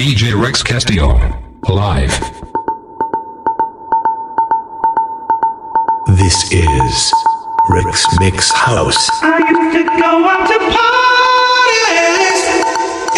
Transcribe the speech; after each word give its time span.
DJ 0.00 0.32
Rex 0.32 0.62
Castillo. 0.62 1.12
Live. 1.68 2.18
This 6.16 6.50
is 6.50 7.12
Rex 7.68 8.06
Mix 8.18 8.50
House. 8.50 9.10
I 9.22 9.40
used 9.46 9.76
to 9.76 9.84
go 9.84 10.24
out 10.24 10.48
to 10.48 10.58
parties 10.72 11.20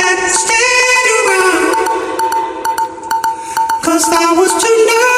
and 0.02 0.18
around. 1.30 1.70
Cause 3.84 4.04
I 4.08 4.34
was 4.36 4.50
too 4.60 4.86
nervous. 4.88 5.11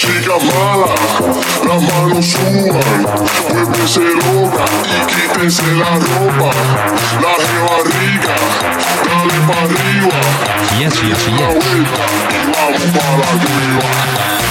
Chica 0.00 0.38
mala, 0.38 0.94
las 1.68 1.82
manos 1.82 2.24
suban, 2.24 3.06
vuélvese 3.50 4.00
loca 4.00 4.64
y 4.86 5.06
quítese 5.12 5.66
la 5.74 5.90
ropa. 5.90 6.50
La 7.20 7.34
jeva 7.44 7.76
rica, 7.84 8.34
dale 9.06 9.38
pa' 9.46 9.60
arriba, 9.64 10.20
Yes, 10.78 10.94
yes, 11.02 11.28
la 11.28 11.48
yes. 11.48 11.54
vuelta 11.54 12.04
y 12.32 12.46
vamos 12.54 12.82
para 12.96 13.16
la 13.18 13.32
cueva. 13.44 13.90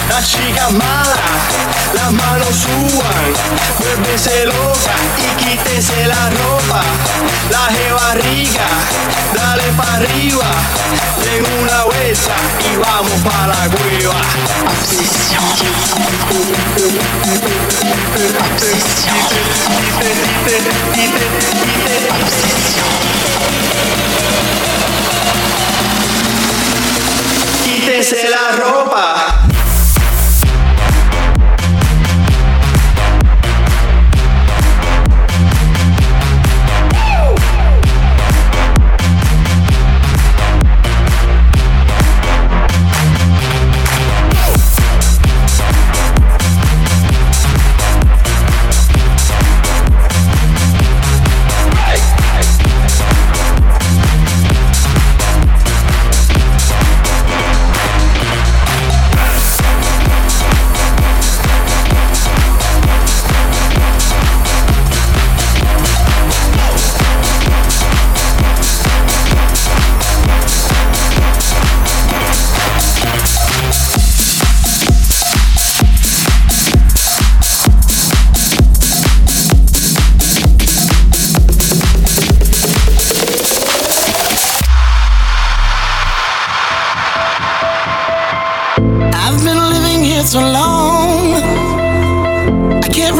Las 0.09 0.29
chicas 0.29 0.71
malas, 0.71 1.39
las 1.95 2.11
manos 2.11 2.55
suban, 2.65 3.29
vuélvese 3.79 4.45
loca 4.45 4.95
y 5.17 5.43
quítese 5.43 6.05
la 6.05 6.29
ropa. 6.29 6.81
La 7.49 7.65
jeva 7.75 8.13
rica, 8.21 8.67
dale 9.33 9.71
para 9.75 9.93
arriba, 9.95 10.51
den 11.23 11.43
una 11.63 11.83
vuelta 11.85 12.35
y 12.71 12.77
vamos 12.77 13.19
para 13.23 13.47
la 13.47 13.69
cueva. 13.69 14.21
Quítese 27.63 28.29
la 28.29 28.55
ropa. 28.57 29.38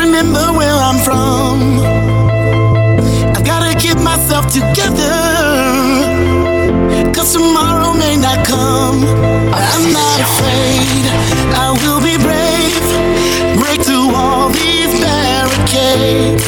Remember 0.10 0.58
where 0.58 0.74
I'm 0.74 0.98
from. 1.06 1.80
I've 3.36 3.46
gotta 3.46 3.78
get 3.78 4.01
myself 4.01 4.48
together. 4.48 5.13
Cause 7.13 7.34
tomorrow 7.34 7.94
may 7.94 8.16
not 8.18 8.44
come. 8.44 9.06
I'm 9.54 9.86
not 9.94 10.20
afraid. 10.28 11.04
I 11.54 11.68
will 11.82 12.01
be 12.01 12.18
brave. 12.28 12.86
Break 13.62 13.82
through 13.86 14.10
all 14.16 14.50
these 14.50 14.92
barricades. 15.00 16.46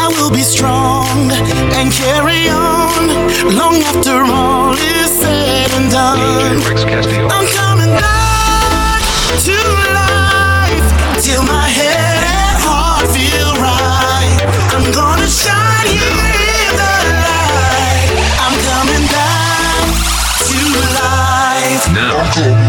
I 0.00 0.08
will 0.16 0.30
be 0.30 0.42
strong 0.42 1.30
and 1.76 1.92
carry 1.92 2.48
on 2.48 3.02
long 3.54 3.76
after 3.90 4.16
all 4.24 4.72
is 4.72 5.10
said 5.20 5.70
and 5.76 5.90
done. 5.90 6.56
I'm 7.32 7.46
coming 7.60 7.92
back 8.00 9.02
to 9.44 9.56
life 10.00 10.88
till 11.22 11.42
my 11.42 11.68
head 11.68 11.87
Now. 22.38 22.67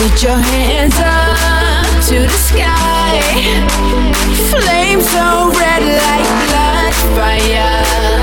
Put 0.00 0.22
your 0.22 0.38
hands 0.38 0.94
up 0.96 2.04
to 2.08 2.20
the 2.20 2.28
sky. 2.28 3.20
Flames 4.48 5.06
so 5.10 5.50
red 5.60 5.82
like 5.82 6.28
blood 6.48 6.94
fire. 7.14 8.19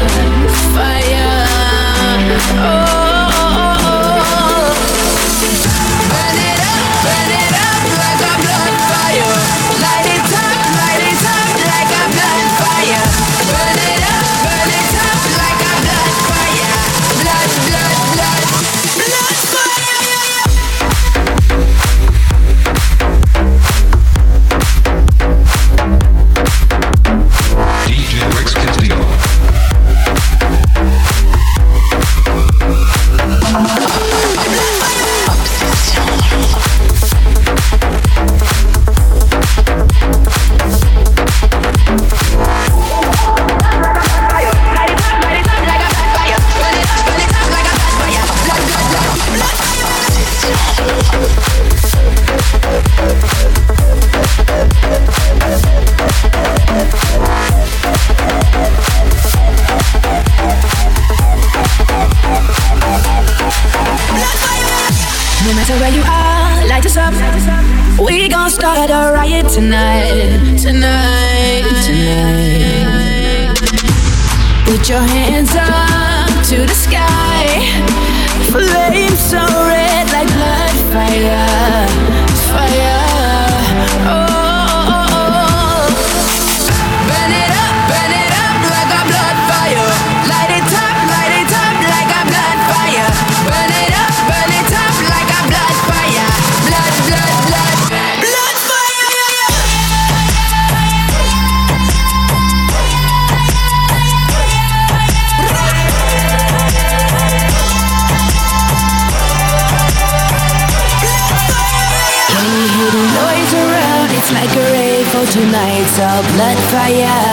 lights 115.67 115.99
up, 115.99 116.23
let 116.39 116.57
fire. 116.71 117.23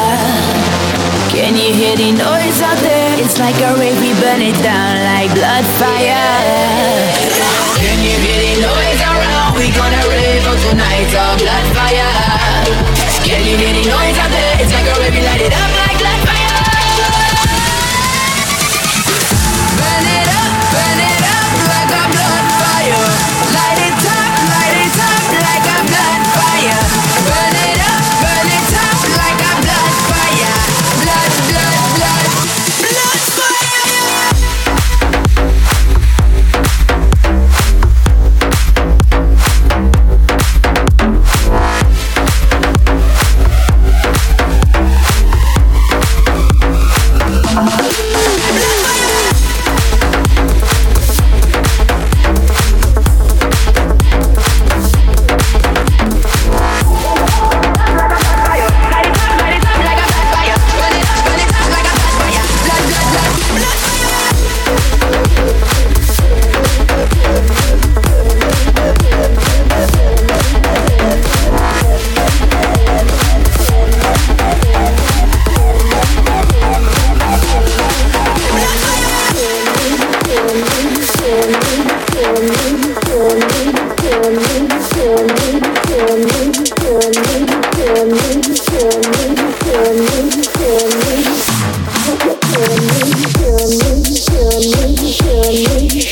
Can 1.30 1.54
you 1.54 1.70
hear 1.72 1.94
the 1.96 2.10
noise 2.10 2.58
out 2.62 2.78
there? 2.82 3.14
It's 3.22 3.38
like 3.38 3.54
a 3.62 3.78
rave, 3.78 3.98
we 4.02 4.10
burn 4.20 4.42
it 4.42 4.58
down 4.58 4.94
like 5.14 5.30
blood 5.38 5.64
fire. 5.78 6.26
Can 7.78 7.98
you 8.02 8.16
hear 8.24 8.38
the 8.42 8.54
noise 8.66 9.00
around? 9.06 9.54
We 9.54 9.70
gonna 9.70 10.02
rave 10.10 10.42
all 10.50 10.58
tonight's 10.66 11.14
our 11.14 11.34
blood 11.38 11.66
fire. 11.78 12.10
Can 13.22 13.40
you 13.46 13.54
hear 13.56 13.74
the 13.78 13.84
noise 13.86 14.18
out 14.18 14.30
there? 14.30 14.54
It's 14.62 14.72
like 14.72 14.86
a 14.90 14.94
rave, 15.00 15.14
we 15.14 15.22
light 15.22 15.40
it 15.40 15.52
up. 15.52 15.83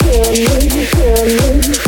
Can 0.02 0.34
you 0.34 0.68
feel 0.68 0.86
falling. 0.86 1.81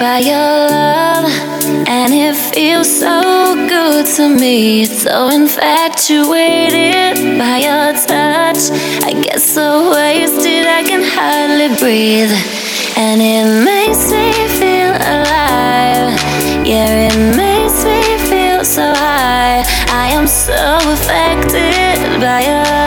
By 0.00 0.18
your 0.18 0.59
to 4.20 4.28
me. 4.28 4.84
So 4.84 5.28
infatuated 5.28 7.16
by 7.38 7.56
your 7.68 7.92
touch, 8.10 8.62
I 9.08 9.12
get 9.24 9.40
so 9.40 9.90
wasted 9.92 10.66
I 10.66 10.82
can 10.82 11.02
hardly 11.02 11.68
breathe, 11.80 12.34
and 12.98 13.18
it 13.22 13.46
makes 13.64 14.02
me 14.12 14.28
feel 14.60 14.92
alive. 15.16 16.12
Yeah, 16.66 17.08
it 17.08 17.18
makes 17.42 17.78
me 17.90 18.00
feel 18.30 18.62
so 18.62 18.92
high. 18.92 19.64
I 19.88 20.06
am 20.18 20.26
so 20.26 20.60
affected 20.94 22.20
by 22.20 22.40
your 22.50 22.79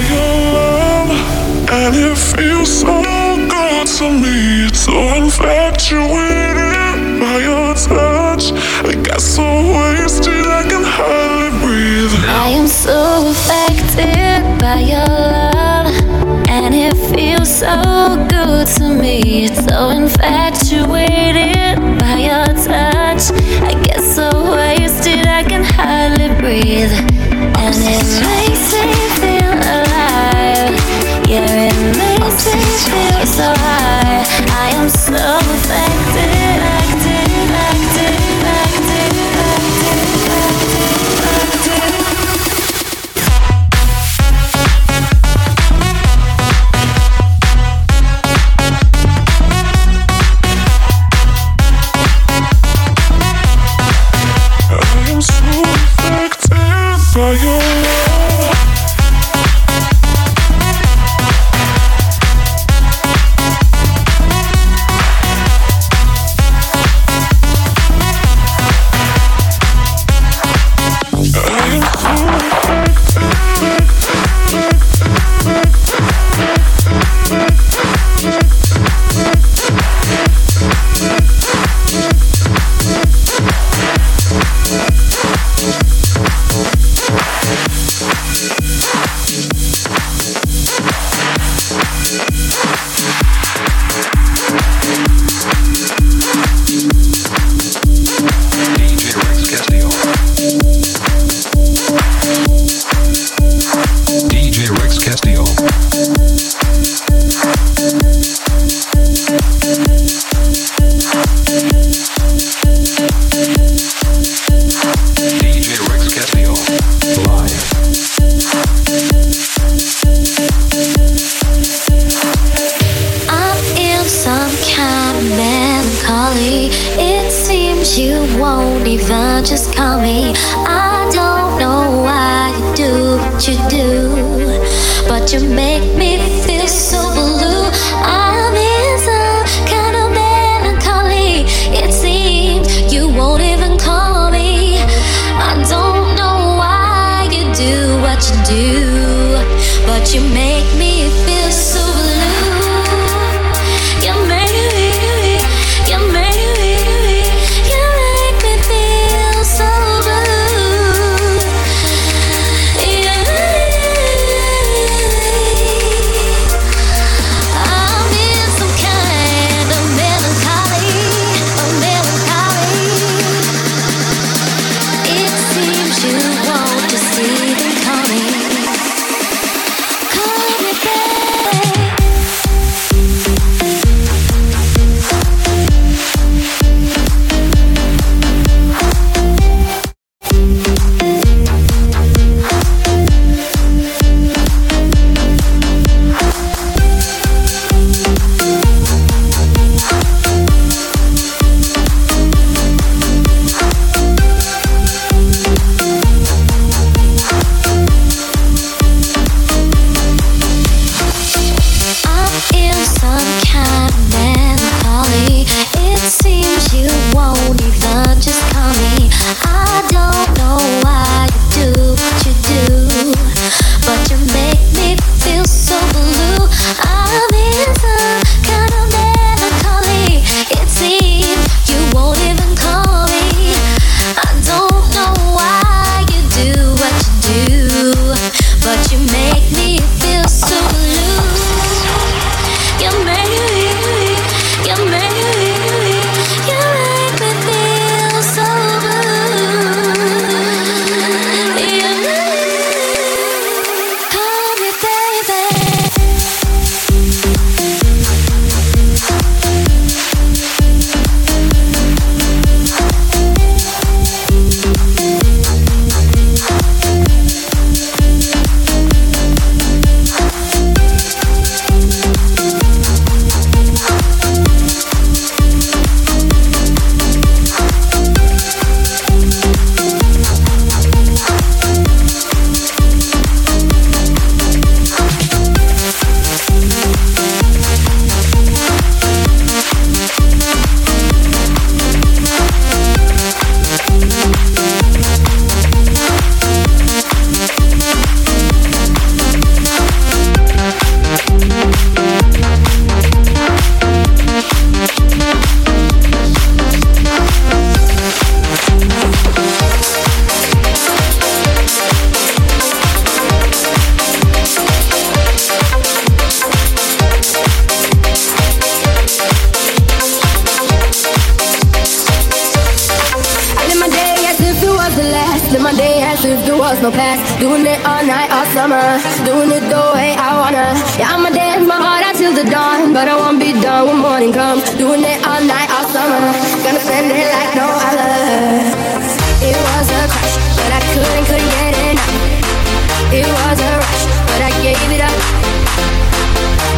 your 0.00 0.34
love, 0.56 1.10
and 1.70 1.94
it 1.96 2.16
feels 2.16 2.70
so 2.80 3.02
good 3.48 3.86
to 3.98 4.10
me. 4.10 4.68
So 4.74 4.92
infatuated 5.14 7.20
by 7.20 7.38
your 7.38 7.74
touch, 7.74 8.52
I 8.84 8.94
got 9.02 9.20
so 9.20 9.42
wasted 9.42 10.46
I 10.46 10.62
can 10.68 10.84
hardly 10.84 11.50
breathe. 11.60 12.12
I 12.28 12.48
am 12.48 12.66
so 12.66 13.28
affected 13.30 14.42
by 14.60 14.80
your 14.80 15.06
love, 15.06 15.86
and 16.48 16.74
it 16.74 16.94
feels 17.14 17.48
so 17.58 17.76
good 18.28 18.66
to 18.76 18.88
me. 19.02 19.48
So 19.48 19.90
infatuated 19.90 21.78
by 22.00 22.16
your 22.28 22.46
touch, 22.66 23.30
I 23.62 23.74
get 23.84 24.00
so 24.00 24.30
wasted 24.56 25.26
I 25.26 25.42
can 25.44 25.64
hardly 25.64 26.28
breathe, 26.40 26.92
and 27.62 27.74
it 27.74 28.04
makes 28.22 28.53
so 33.34 33.42
high. 33.42 34.22
I 34.62 34.70
am 34.76 34.88
so 34.88 35.43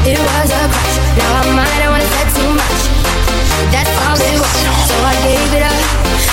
it 0.07 0.19
was 0.19 0.51
a 0.55 0.63
crush. 0.71 0.97
Now 1.19 1.31
I 1.35 1.43
might. 1.51 1.57
mad, 1.59 1.81
I 1.83 1.89
wanna 1.91 2.09
say 2.15 2.25
too 2.39 2.51
much. 2.55 2.81
That's 3.75 3.95
all 4.07 4.15
it 4.15 4.39
was, 4.39 4.59
so 4.87 4.97
I 5.03 5.15
gave 5.27 5.51
it 5.59 5.65
up. 5.67 5.83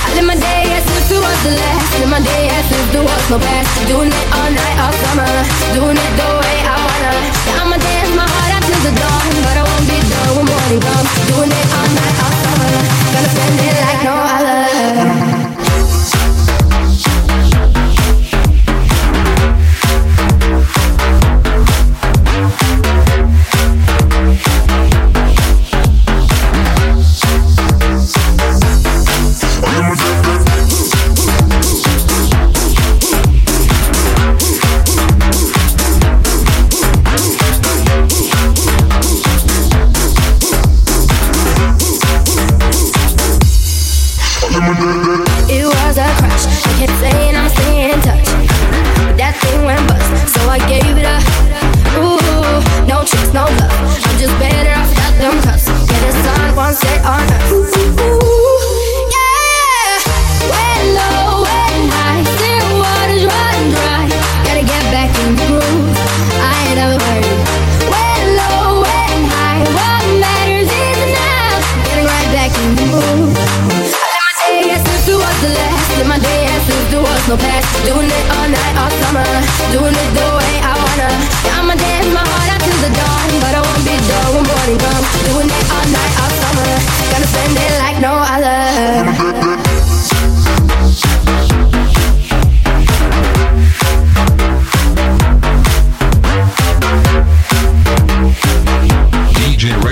I 0.06 0.10
live 0.14 0.28
my 0.30 0.38
day 0.38 0.64
as 0.78 0.86
if 0.86 1.10
it 1.10 1.18
was 1.18 1.40
the 1.42 1.54
last. 1.58 1.90
Live 1.98 2.12
my 2.14 2.22
day 2.22 2.46
as 2.54 2.68
if 2.70 2.86
there 2.94 3.02
was 3.02 3.24
no 3.34 3.38
past. 3.42 3.70
Doing 3.90 4.14
it 4.14 4.28
all 4.38 4.50
night, 4.54 4.78
all 4.78 4.94
summer. 5.04 5.32
Doing 5.74 5.98
it 5.98 6.14
the 6.22 6.30
way 6.42 6.58
I 6.70 6.76
wanna. 6.86 7.14
Now 7.50 7.66
I'ma 7.66 7.78
dance 7.82 8.14
my 8.14 8.28
heart 8.30 8.52
out 8.54 8.64
till 8.70 8.82
the 8.86 8.94
dawn, 8.94 9.32
but 9.42 9.56
I 9.58 9.64
won't 9.66 9.86
be 9.90 9.98
done 10.06 10.32
when 10.38 10.46
morning 10.54 10.82
comes. 10.86 11.10
Doing 11.34 11.52
it 11.52 11.68
all 11.74 11.90
night, 11.98 12.16
all 12.22 12.36
summer. 12.46 12.74
Gonna 13.14 13.30
spend 13.34 13.58
it 13.58 13.76
like 13.82 14.02
no 14.06 14.16
other. 14.38 15.43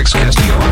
Rex 0.02 0.14
Castillo. 0.14 0.71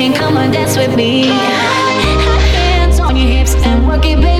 and 0.00 0.14
come 0.14 0.38
and 0.38 0.52
dance 0.52 0.76
with 0.78 0.96
me. 0.96 1.26
Hands 1.26 2.98
on 3.00 3.16
your 3.16 3.26
hips 3.26 3.54
and 3.54 3.86
work 3.86 4.06
it, 4.06 4.18
baby. 4.20 4.39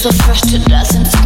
so 0.00 0.10
fresh 0.24 0.40
to 0.40 0.58
death 0.60 1.19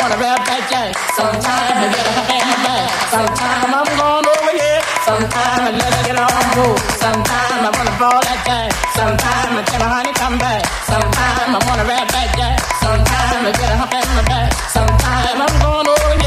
want 0.00 0.16
a 0.16 0.18
rap 0.18 0.40
that 0.48 0.64
jack. 0.72 0.96
Sometime 1.12 1.76
I 1.76 1.86
gotta 1.92 2.14
have 2.32 2.60
that. 2.64 2.88
Sometime 3.12 3.70
I'm 3.76 3.90
going 4.00 4.26
over 4.32 4.52
here. 4.56 4.80
Sometimes 5.04 5.60
I 5.60 5.72
let 5.76 5.92
her 5.92 6.04
get 6.08 6.16
on 6.16 6.44
cool. 6.56 6.76
Sometimes 6.96 7.60
I 7.68 7.70
wanna 7.76 7.94
fall 8.00 8.20
that 8.24 8.40
jack. 8.48 8.72
Sometimes 8.96 9.52
I 9.60 9.62
tell 9.68 9.82
her 9.84 9.92
honey 9.92 10.12
come 10.16 10.36
back. 10.40 10.64
Sometimes 10.88 11.52
I 11.52 11.60
wanna 11.68 11.84
rap 11.84 12.08
that 12.16 12.28
jack. 12.32 12.56
Sometimes 12.80 13.44
I 13.44 13.52
get 13.52 13.68
a 13.68 13.76
hump 13.76 13.92
in 13.92 14.08
my 14.16 14.24
back. 14.24 14.50
Sometimes 14.72 15.36
I'm 15.36 15.54
going 15.60 15.86
over 15.86 16.10
here. 16.16 16.19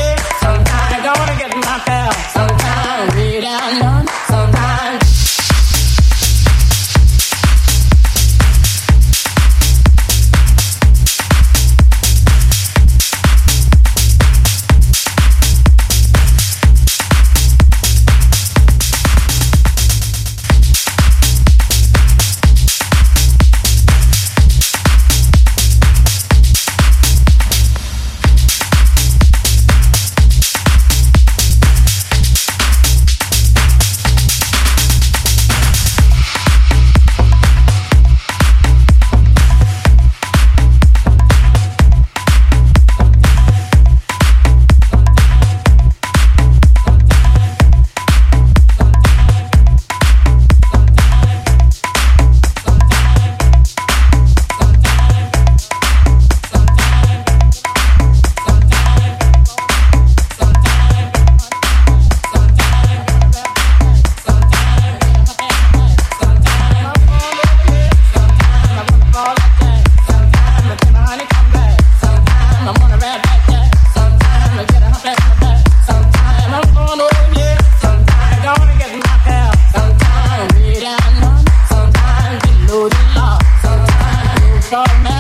all 84.74 84.86
it. 85.06 85.13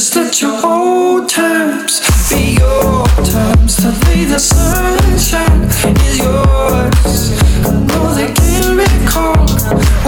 Just 0.00 0.16
let 0.16 0.40
your 0.40 0.58
old 0.64 1.28
times 1.28 2.00
be 2.30 2.56
your 2.56 3.04
times. 3.22 3.76
Today 3.76 4.24
the 4.24 4.38
sunshine 4.38 5.64
is 6.08 6.16
yours. 6.16 7.36
I 7.66 7.70
know 7.84 8.14
they 8.14 8.32
can't 8.32 8.80
recall 8.80 9.44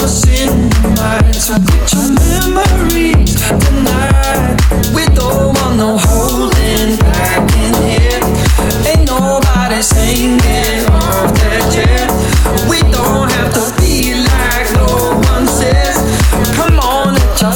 what's 0.01 0.25
in 0.25 0.49
mind. 0.97 1.35
So 1.35 1.59
get 1.69 1.93
your 1.93 2.09
memories 2.09 3.37
tonight. 3.37 4.57
We 4.97 5.05
don't 5.13 5.53
want 5.61 5.77
no 5.77 5.99
holding 6.01 6.97
back 6.97 7.45
in 7.61 7.75
here. 7.85 8.21
Ain't 8.89 9.05
nobody 9.07 9.83
singing 9.83 10.89
off 10.89 11.37
that 11.37 11.69
chair. 11.69 12.09
We 12.67 12.81
don't 12.89 13.31
have 13.31 13.53
to 13.61 13.65
be 13.77 14.15
like 14.25 14.73
no 14.73 15.21
one 15.29 15.47
says. 15.47 16.01
Come 16.57 16.81
on, 16.81 17.13
let 17.13 17.43
your 17.43 17.53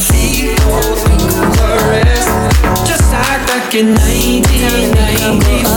in 3.76 3.92
1994. 3.92 5.68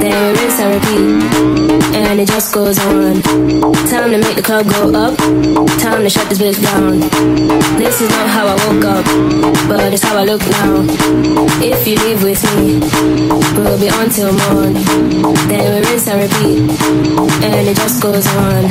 Then 0.00 0.14
we 0.22 0.40
rinse 0.40 0.58
and 0.60 0.70
repeat. 0.76 1.94
And 1.94 2.20
it 2.20 2.28
just 2.28 2.52
goes 2.54 2.78
on. 2.78 3.22
Time 3.88 4.10
to 4.10 4.18
make 4.18 4.36
the 4.36 4.42
club 4.42 4.66
go 4.68 4.92
up. 4.94 5.16
Time 5.80 6.02
to 6.02 6.10
shut 6.10 6.28
this 6.28 6.38
bitch 6.38 6.60
down. 6.62 7.00
This 7.78 8.00
is 8.00 8.10
not 8.10 8.28
how 8.28 8.46
I 8.46 8.54
woke 8.66 8.84
up, 8.84 9.04
but 9.68 9.92
it's 9.92 10.02
how 10.02 10.16
I 10.16 10.24
look 10.24 10.42
now. 10.42 10.84
If 11.62 11.86
you 11.86 11.96
leave 11.96 12.22
with 12.22 12.42
me, 12.56 12.80
we'll 13.56 13.80
be 13.80 13.90
on 13.90 14.10
till 14.10 14.32
morn. 14.32 14.74
Then 15.48 15.64
we 15.72 15.80
rinse 15.88 16.06
and 16.08 16.20
repeat. 16.22 16.60
And 17.44 17.68
it 17.68 17.76
just 17.76 18.02
goes 18.02 18.26
on. 18.36 18.70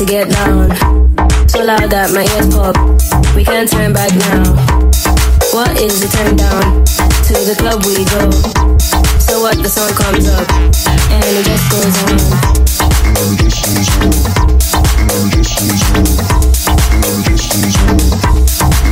to 0.00 0.06
get 0.06 0.30
down. 0.30 0.70
So 1.46 1.62
loud 1.62 1.90
that 1.90 2.08
my 2.16 2.24
ears 2.24 2.48
pop. 2.54 2.74
We 3.36 3.44
can't 3.44 3.68
turn 3.68 3.92
back 3.92 4.08
now. 4.32 4.56
What 5.52 5.76
is 5.76 6.00
the 6.00 6.08
turn 6.08 6.36
down? 6.40 6.84
To 7.28 7.34
the 7.44 7.52
club 7.60 7.84
we 7.84 8.08
go. 8.08 8.32
So 9.20 9.42
what 9.44 9.60
the 9.60 9.68
song 9.68 9.92
comes 9.92 10.24
up 10.24 10.48
and 11.12 11.20
it 11.36 11.44
just 11.44 11.68
goes 11.68 11.96
on. 12.08 12.16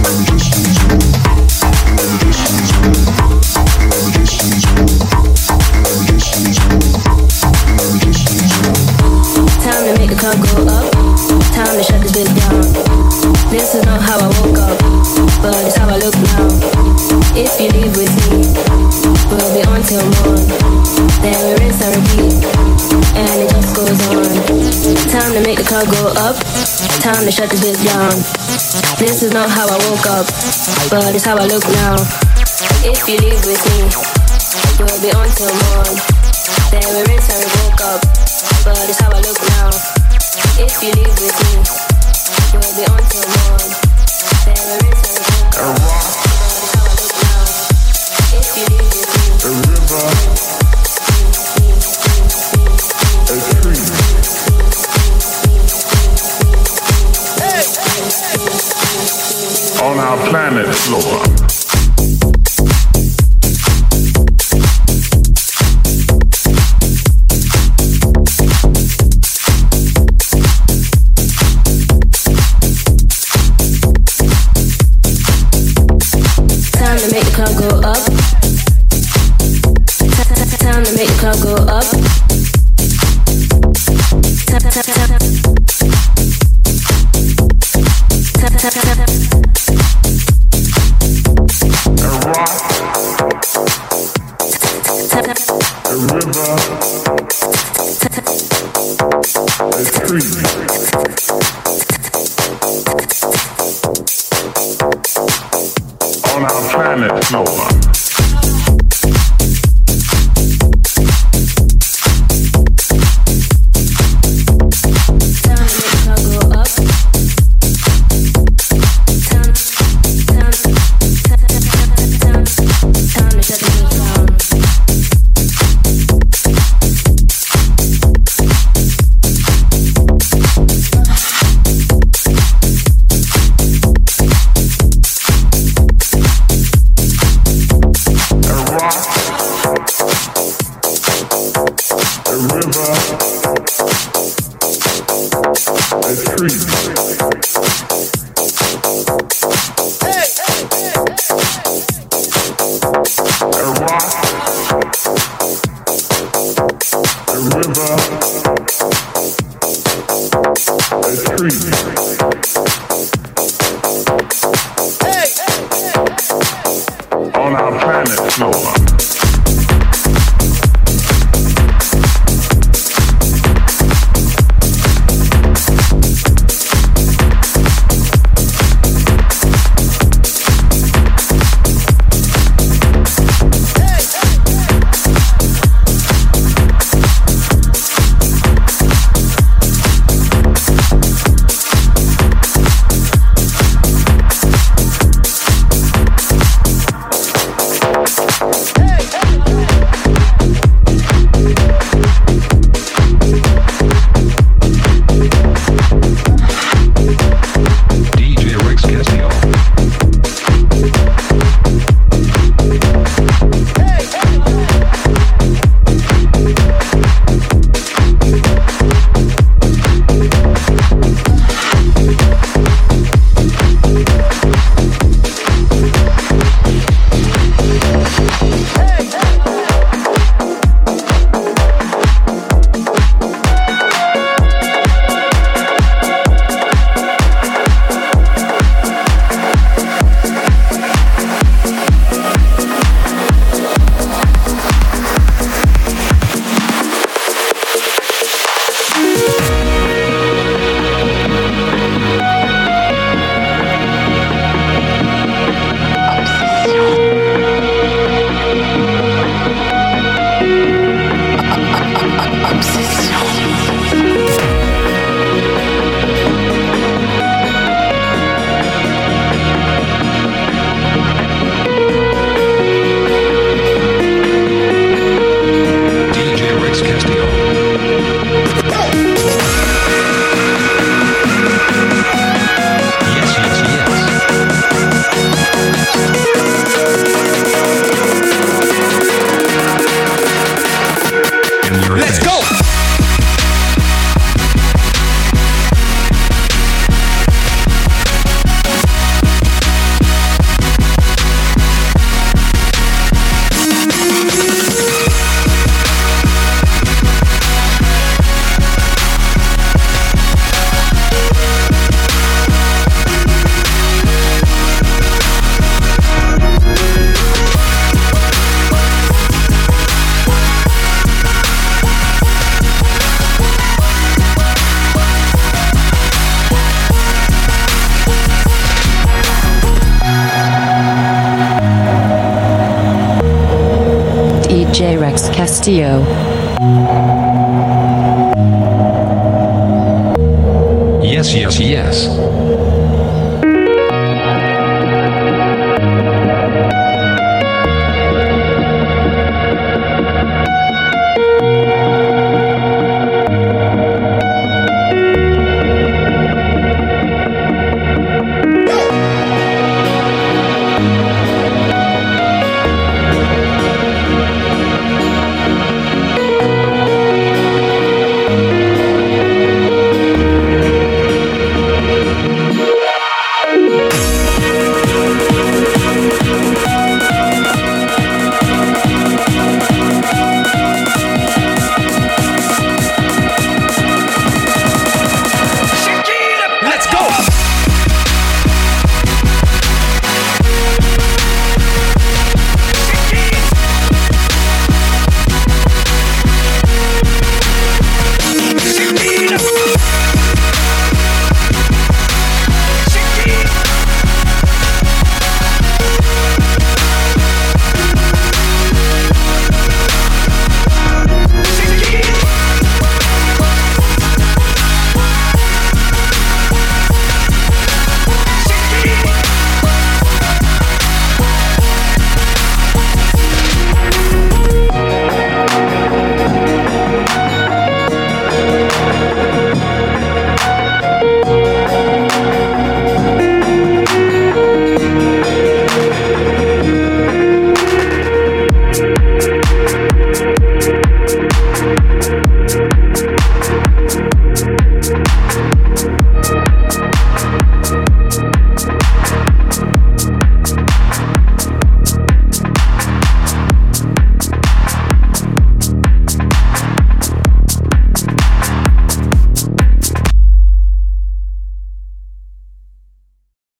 Time 0.08 0.37
shut 27.38 27.50
this 27.50 27.62
bitch 27.62 27.84
down. 27.86 28.10
This 28.98 29.22
is 29.22 29.32
not 29.32 29.48
how 29.48 29.70
I 29.70 29.78
woke 29.86 30.06
up, 30.10 30.26
but 30.90 31.14
it's 31.14 31.24
how 31.24 31.38
I 31.38 31.46
look 31.46 31.62
now. 31.70 31.94
If 32.82 33.06
you 33.06 33.14
leave 33.14 33.42
with 33.46 33.62
me, 33.70 33.86
we'll 34.82 34.98
be 34.98 35.14
on 35.14 35.30
till 35.38 35.54
morn. 35.70 35.94
Then 36.74 36.82
we 36.90 37.06
rinse 37.06 37.30
and 37.30 37.38
we 37.38 37.48
woke 37.62 37.80
up, 37.94 38.02
but 38.66 38.82
it's 38.90 38.98
how 38.98 39.14
I 39.14 39.20
look 39.22 39.38
now. 39.54 39.70
If 40.58 40.82
you 40.82 40.90
leave 40.98 41.14
with 41.22 41.38
me, 41.46 41.62
we'll 42.58 42.74
be 42.74 42.84
on 42.90 43.02
till 43.06 43.22
morn. 43.22 43.57